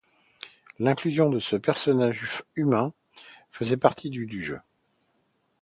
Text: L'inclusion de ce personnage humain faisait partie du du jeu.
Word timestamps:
L'inclusion 0.79 1.29
de 1.29 1.37
ce 1.37 1.55
personnage 1.55 2.41
humain 2.55 2.91
faisait 3.51 3.77
partie 3.77 4.09
du 4.09 4.25
du 4.25 4.41
jeu. 4.43 4.59